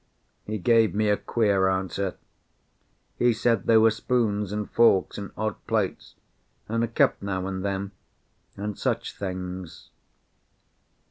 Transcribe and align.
He 0.45 0.57
gave 0.57 0.95
me 0.95 1.09
a 1.09 1.15
queer 1.17 1.69
answer. 1.69 2.15
He 3.19 3.33
said 3.33 3.65
they 3.67 3.77
were 3.77 3.91
spoons 3.91 4.51
and 4.51 4.67
forks, 4.67 5.19
and 5.19 5.29
odd 5.37 5.63
plates, 5.67 6.15
and 6.67 6.83
a 6.83 6.87
cup 6.87 7.21
now 7.21 7.45
and 7.45 7.63
then, 7.63 7.91
and 8.57 8.79
such 8.79 9.15
things. 9.15 9.91